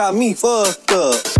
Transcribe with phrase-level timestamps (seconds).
[0.00, 1.39] Got me fucked up.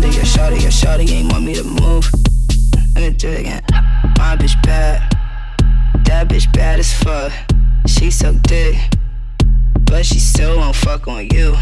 [11.29, 11.60] you.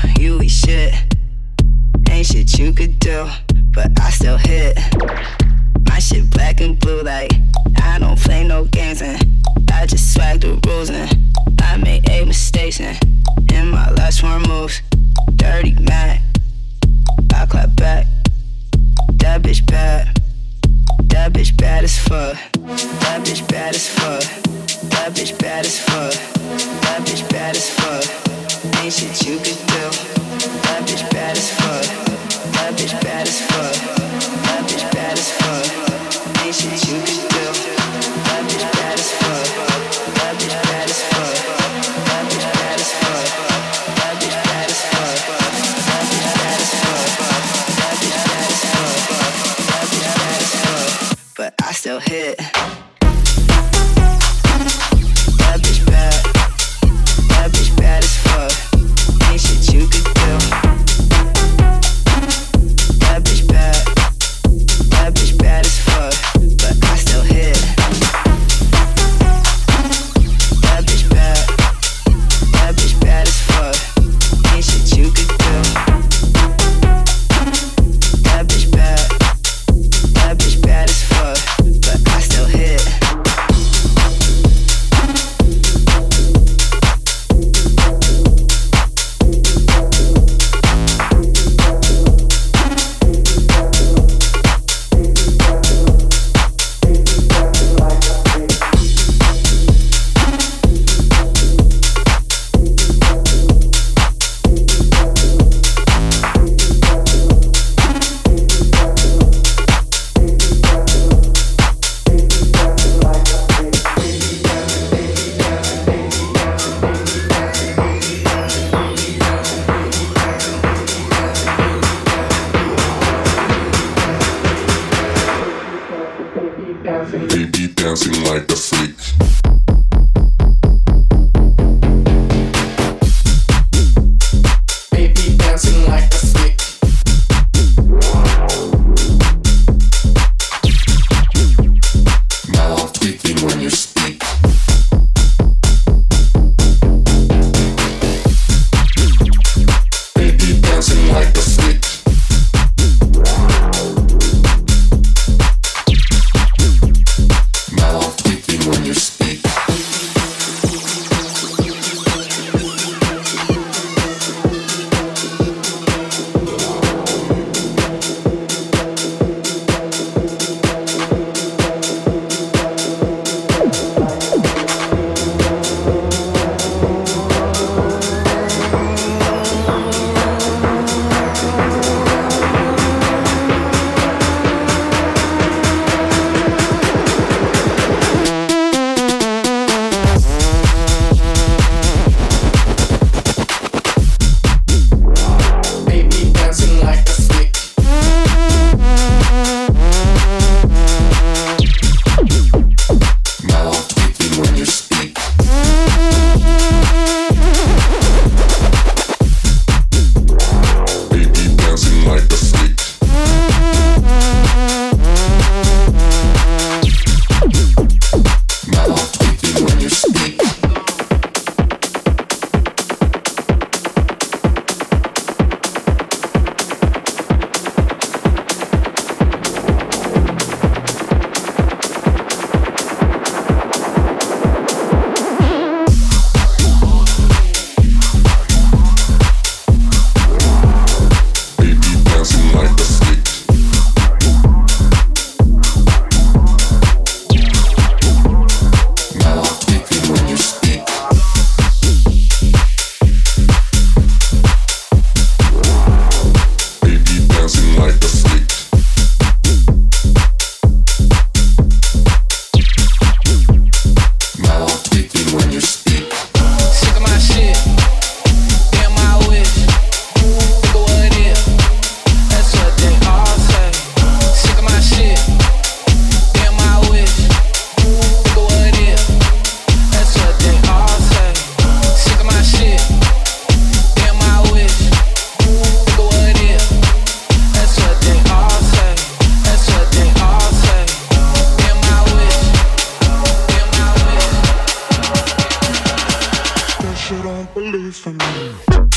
[298.30, 298.89] Mm-hmm.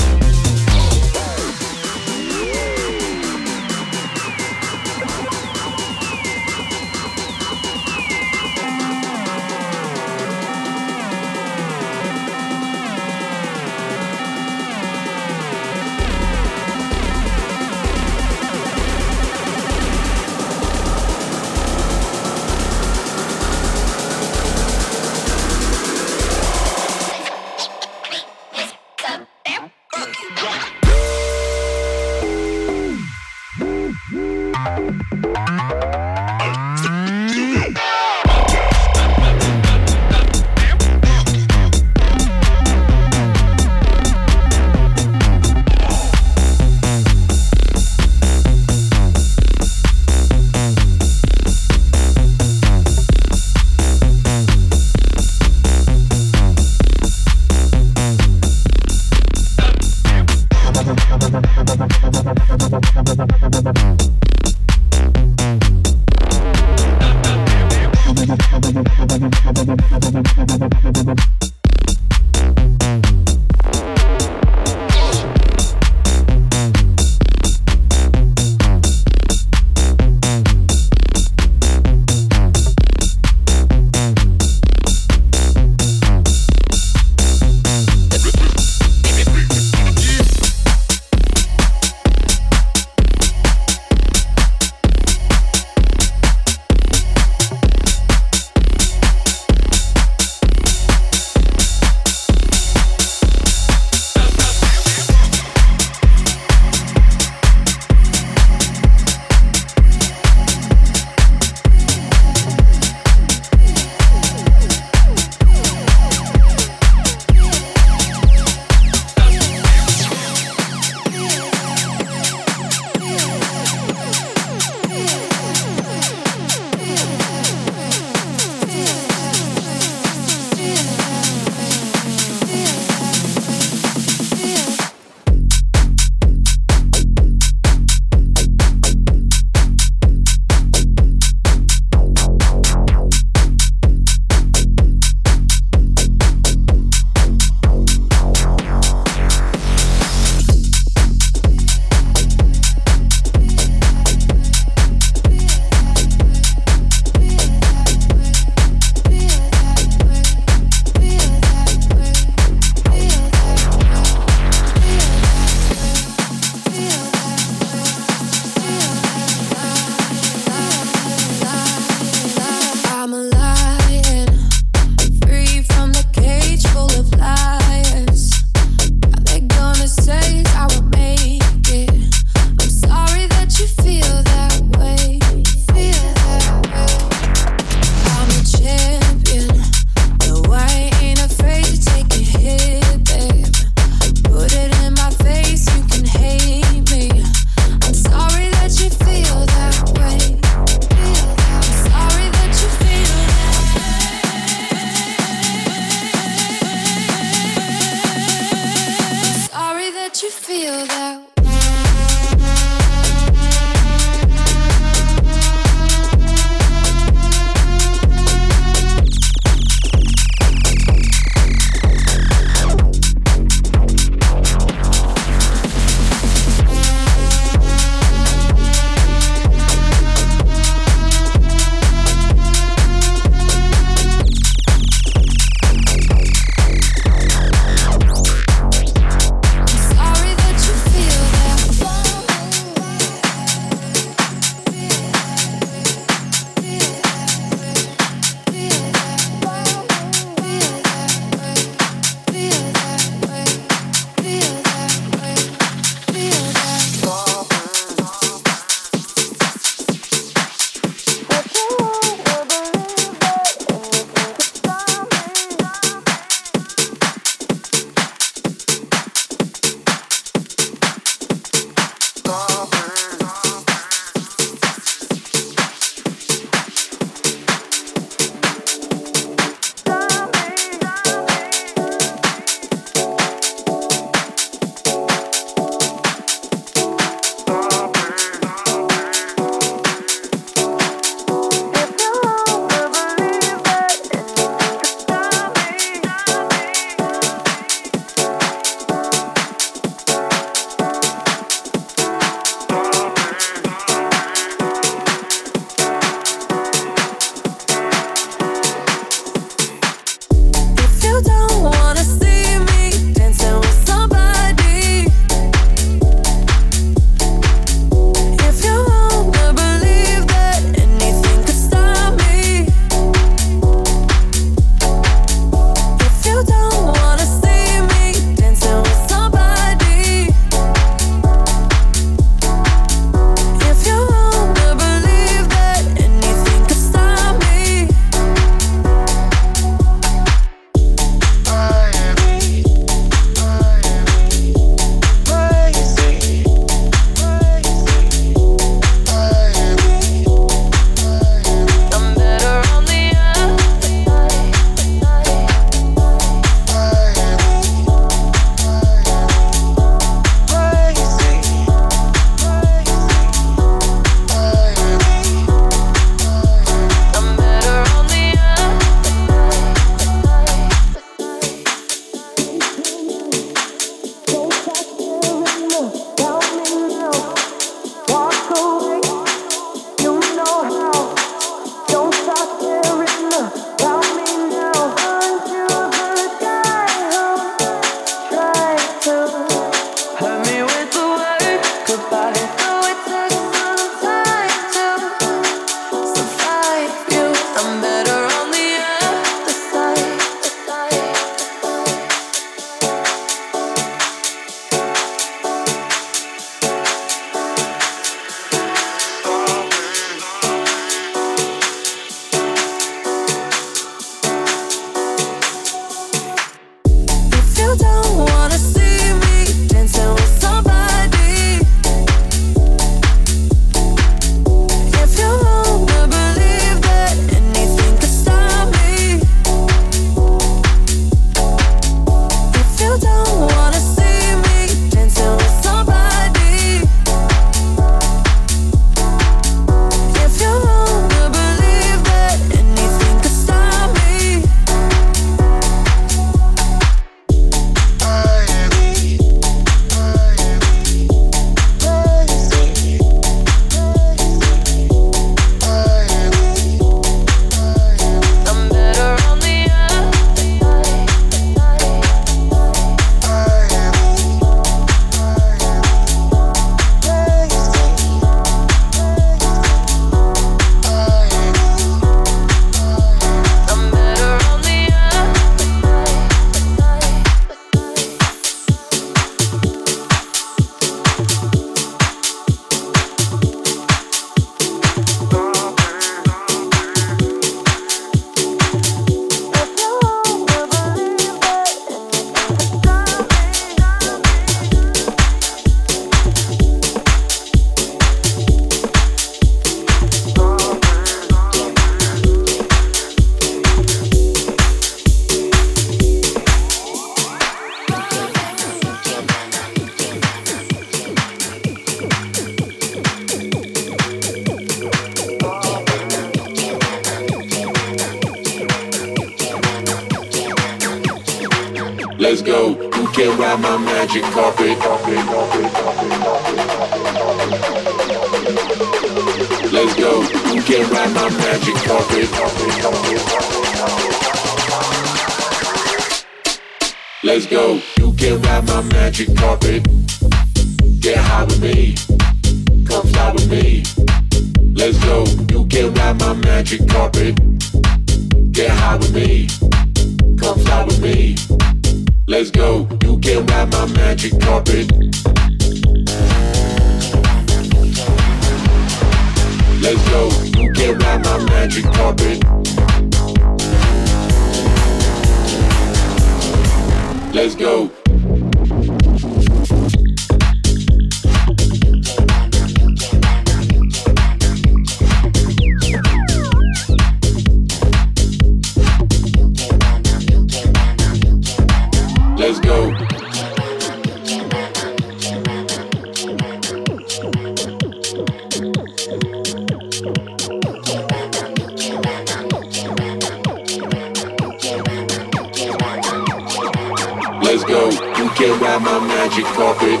[597.68, 597.90] Go.
[597.90, 600.00] You can ride my magic carpet.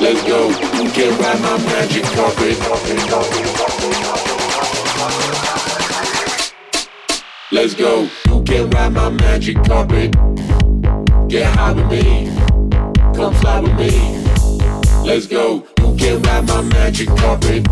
[0.00, 0.48] Let's go.
[0.48, 2.58] You can ride my magic carpet.
[7.52, 8.08] Let's go.
[8.26, 10.10] You can ride my magic carpet.
[11.28, 12.26] Get high with me.
[13.14, 14.18] Come fly with me.
[15.04, 15.64] Let's go.
[15.78, 17.66] You can ride my magic carpet.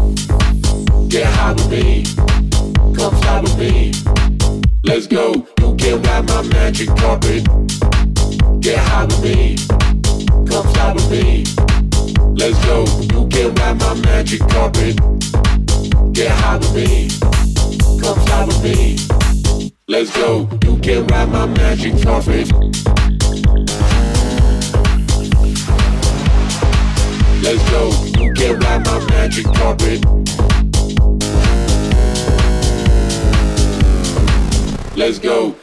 [1.09, 2.05] Get high with me.
[2.95, 4.32] Come fly with me.
[4.85, 5.47] Let's go.
[5.61, 7.45] You can ride my magic carpet.
[8.61, 9.57] Get high with me.
[10.49, 11.45] Come fly with me.
[12.35, 12.85] Let's go.
[13.13, 14.97] You can ride my magic carpet.
[16.13, 17.09] Get high with me.
[18.03, 18.97] Come fly with me.
[19.87, 20.49] Let's go.
[20.65, 22.51] You can ride my magic carpet.
[27.41, 27.91] Let's go.
[28.21, 30.42] You can ride my magic carpet.
[34.95, 35.57] Let's go.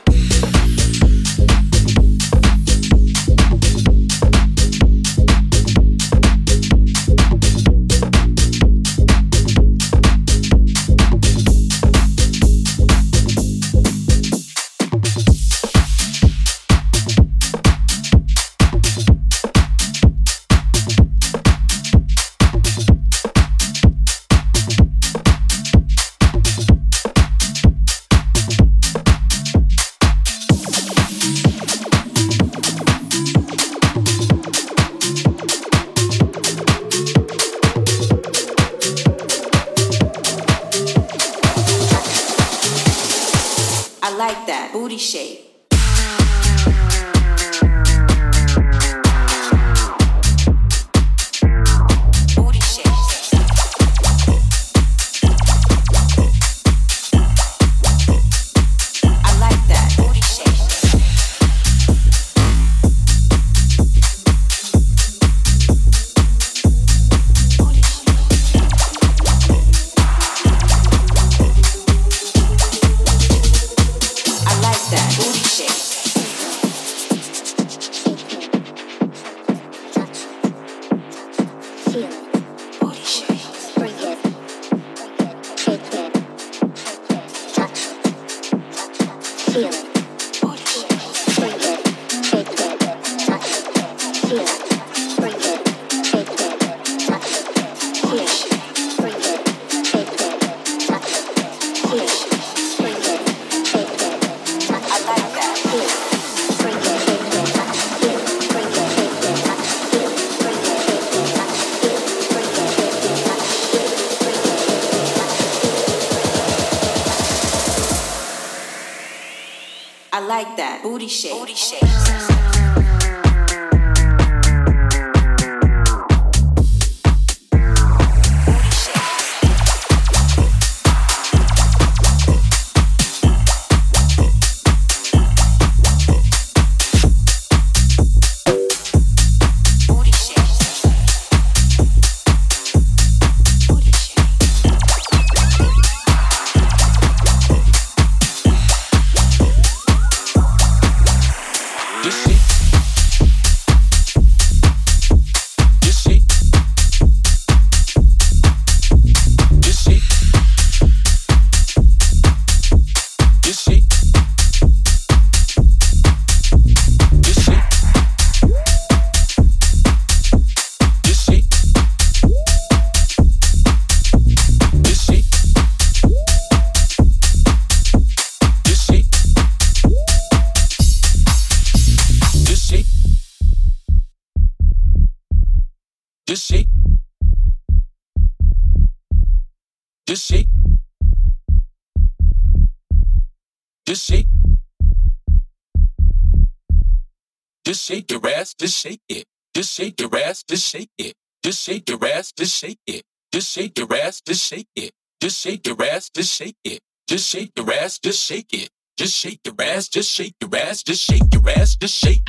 [197.69, 199.25] Just shake your ass, just shake it.
[199.53, 201.13] Just shake your ass, just shake it.
[201.43, 203.03] Just shake your ass, just shake it.
[203.31, 204.91] Just shake your ass, just shake it.
[205.21, 206.79] Just shake your ass, just shake it.
[207.07, 208.69] Just shake your ass, just shake it.
[208.97, 212.23] Just shake your ass, just shake your ass, just shake your ass, just shake.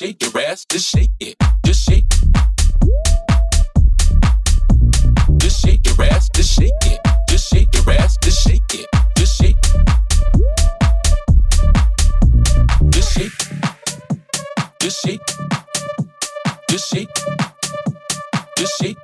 [0.01, 2.05] shake your ass, just shake it, just shake.
[5.37, 6.99] Just shake your ass, just shake it,
[7.29, 9.55] just shake your ass, just shake it, just shake.
[12.89, 13.31] Just shake,
[14.79, 15.21] just shake,
[16.67, 17.13] just shake,
[18.57, 19.03] just shake,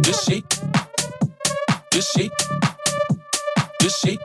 [0.00, 0.48] just shake,
[1.90, 2.32] just shake,
[3.78, 4.20] just shake,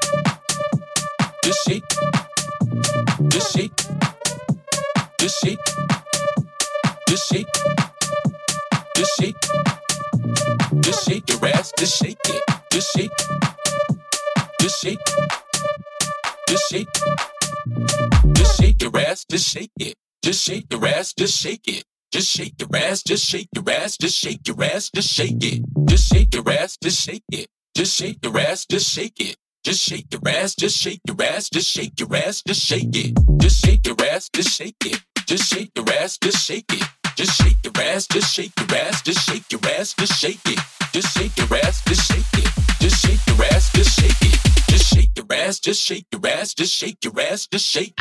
[1.43, 1.94] just shake.
[11.47, 11.71] Ass.
[11.77, 12.43] Just shake it.
[12.71, 13.11] Just shake.
[14.59, 14.99] Just shake.
[16.47, 16.87] Just shake.
[18.33, 19.25] Just shake your ass.
[19.29, 19.95] Just shake it.
[20.23, 21.13] Just shake your ass.
[21.13, 21.83] Just shake it.
[22.11, 23.03] Just shake your ass.
[23.03, 23.97] Just shake your ass.
[23.97, 24.89] Just shake your ass.
[24.93, 25.61] Just shake it.
[25.87, 26.77] Just shake your ass.
[26.81, 27.47] Just shake it.
[27.75, 28.65] Just shake your ass.
[28.65, 29.35] Just shake it.
[29.65, 33.17] Just shake your ass, just shake your ass, just shake your ass, just shake it.
[33.39, 35.01] Just shake your ass, just shake it.
[35.25, 37.04] Just shake your ass, just shake it.
[37.15, 40.59] Just shake your ass, just shake your ass, just shake your ass, just shake it.
[40.91, 42.49] Just shake your ass, just shake it.
[42.81, 44.39] Just shake your ass, just shake it.
[44.67, 47.97] Just shake your ass, just shake your ass, just shake your ass, just shake.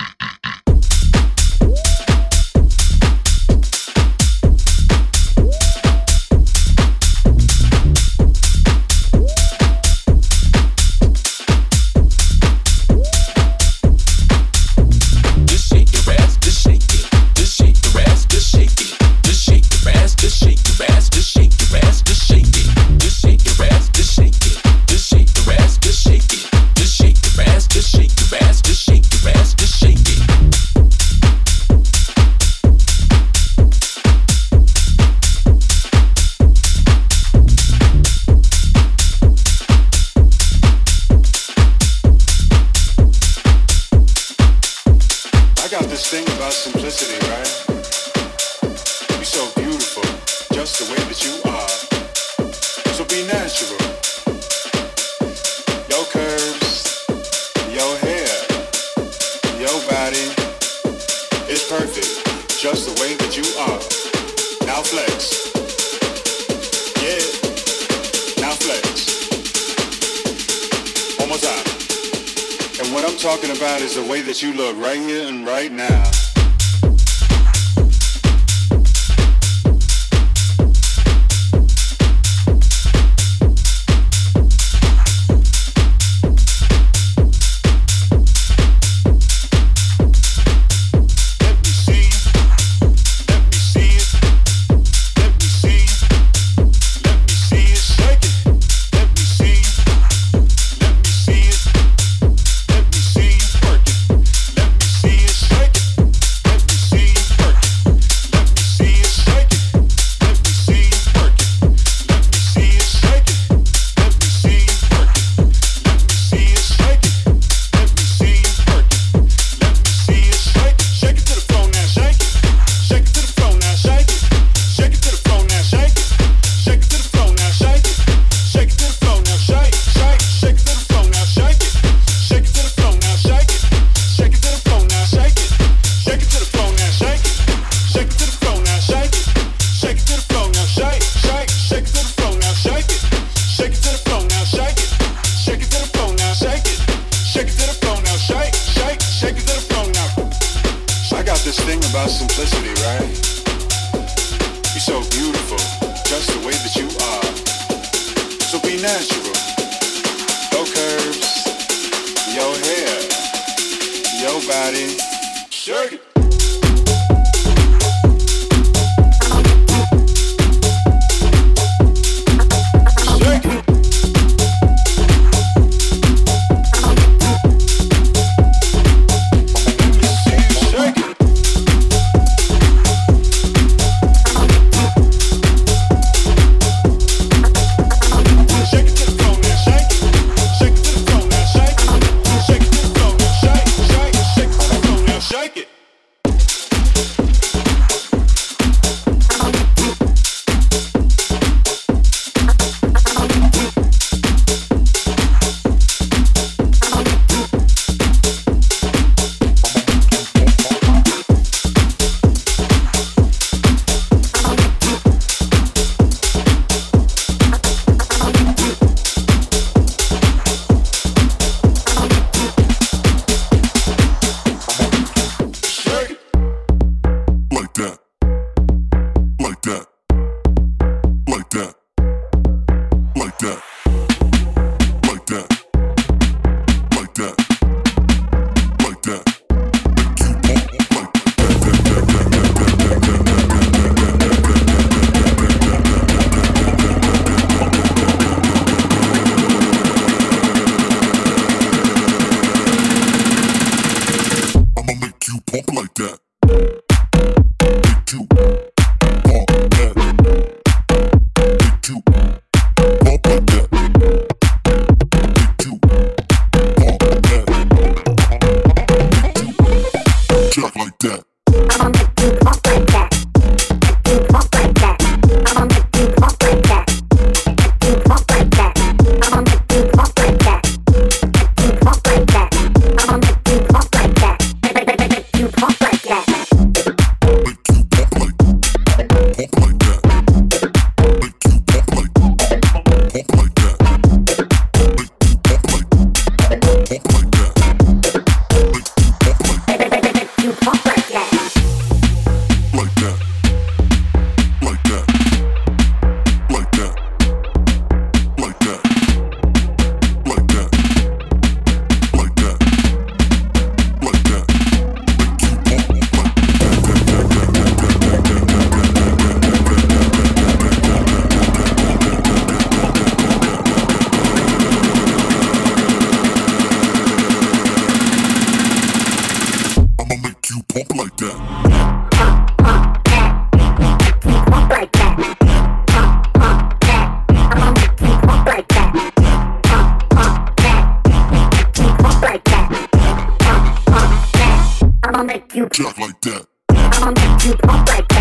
[345.74, 348.13] Jack like that.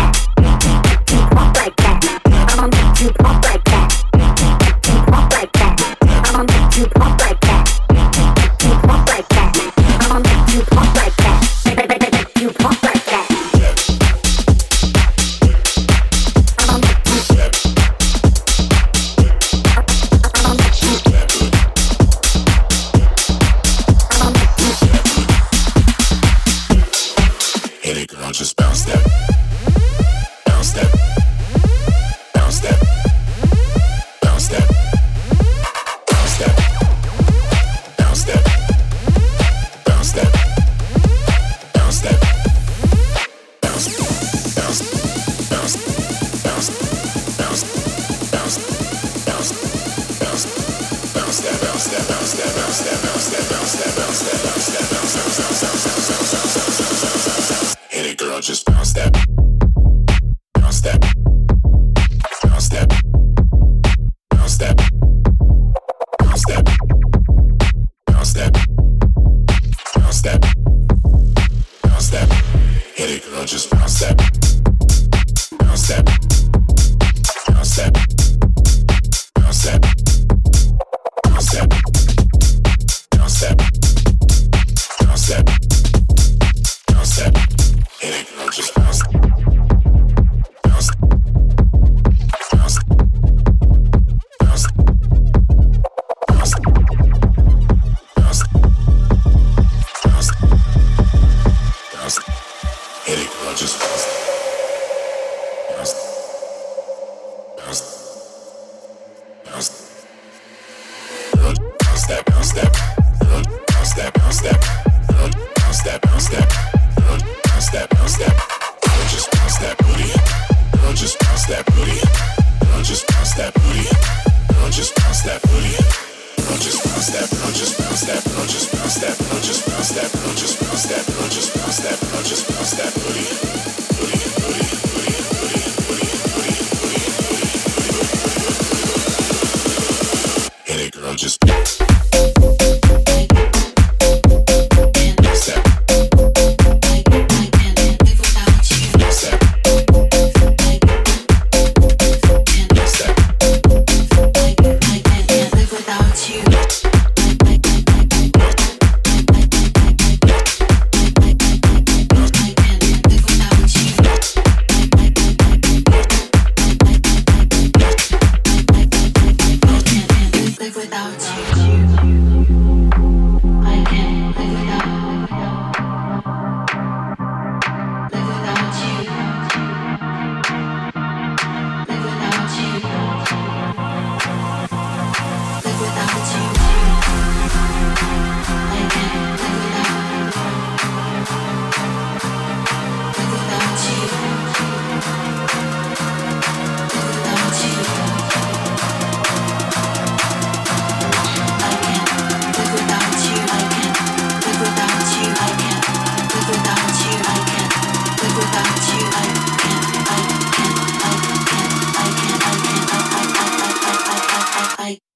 [105.84, 106.13] podcast.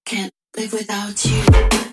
[0.09, 1.88] Can't live without you.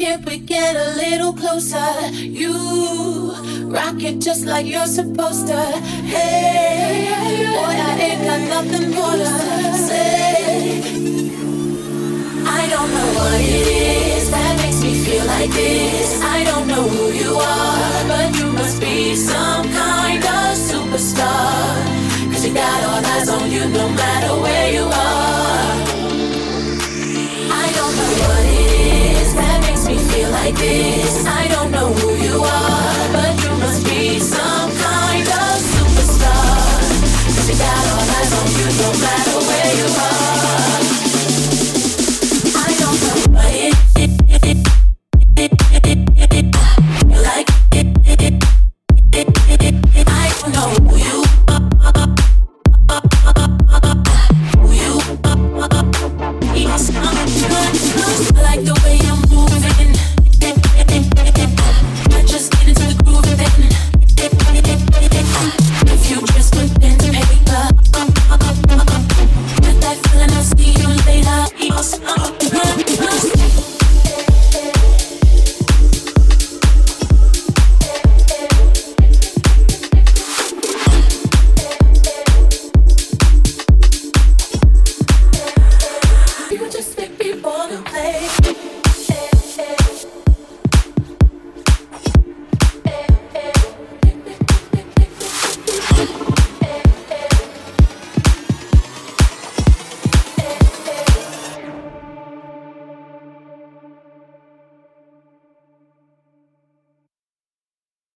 [0.00, 2.08] Can't we get a little closer?
[2.16, 2.54] You
[3.68, 5.60] rock it just like you're supposed to.
[6.08, 9.26] Hey, boy, I ain't got nothing more to
[9.76, 10.80] say.
[12.48, 13.66] I don't know what it
[14.16, 16.22] is that makes me feel like this.
[16.22, 21.76] I don't know who you are, but you must be some kind of superstar.
[22.32, 24.69] Cause you got all eyes on you no matter where
[30.50, 31.26] like this.
[31.26, 31.49] I